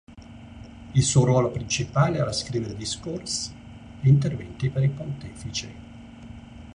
Il 0.93 1.03
suo 1.03 1.25
ruolo 1.25 1.51
principale 1.51 2.17
era 2.17 2.31
scrivere 2.31 2.73
discorsi 2.75 3.53
e 4.01 4.09
interventi 4.09 4.71
per 4.71 4.81
il 4.81 4.89
pontefice. 4.89 5.73